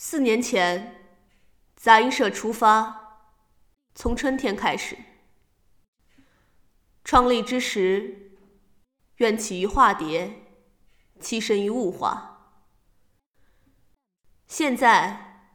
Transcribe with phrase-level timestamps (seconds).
[0.00, 1.10] 四年前，
[1.74, 3.32] 杂音社出发，
[3.96, 4.96] 从春天开始。
[7.02, 8.30] 创立之时，
[9.16, 10.46] 愿起于化蝶，
[11.20, 12.62] 栖身于物化。
[14.46, 15.50] 现在，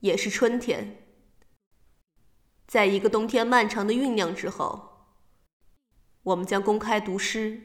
[0.00, 1.06] 也是春天。
[2.66, 5.14] 在一个冬天漫长的酝酿之后，
[6.24, 7.62] 我们将公开读诗。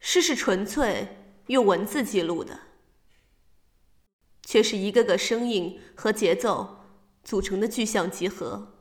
[0.00, 2.68] 诗是纯粹用文字记录的。
[4.42, 6.84] 却是一个个声音和节奏
[7.22, 8.76] 组成的具象集合。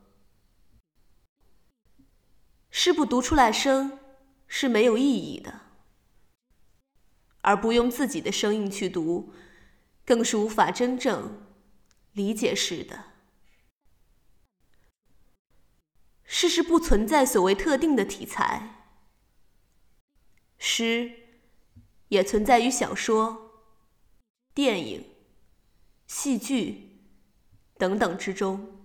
[2.72, 4.00] 诗不读出来声
[4.48, 5.62] 是没有意义的，
[7.42, 9.34] 而不用自己的声音去读，
[10.06, 11.46] 更是无法真正
[12.14, 13.06] 理解诗的。
[16.24, 18.94] 诗是不存在所谓特定的题材，
[20.60, 21.12] 诗
[22.10, 23.64] 也存在于小说、
[24.54, 25.06] 电影。
[26.10, 27.00] 戏剧
[27.78, 28.82] 等等之中，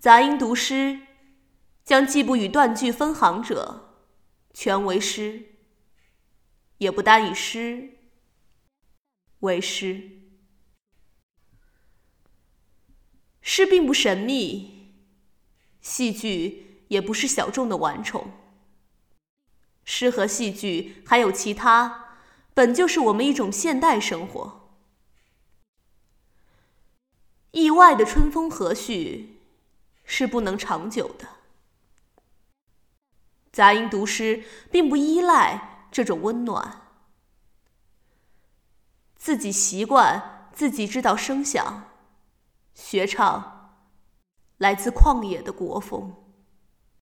[0.00, 1.00] 杂音读诗
[1.84, 3.94] 将既不与断句分行者
[4.52, 5.54] 全为诗，
[6.78, 7.96] 也不单以诗
[9.38, 10.10] 为诗。
[13.40, 14.96] 诗并不神秘，
[15.80, 18.32] 戏剧也不是小众的玩宠。
[19.84, 22.05] 诗和戏剧还有其他。
[22.56, 24.70] 本就是我们一种现代生活。
[27.50, 29.26] 意外的春风和煦
[30.04, 31.28] 是不能长久的。
[33.52, 36.88] 杂音读诗并不依赖这种温暖，
[39.16, 41.90] 自己习惯，自己知道声响，
[42.72, 43.76] 学唱
[44.56, 46.25] 来自旷野的国风。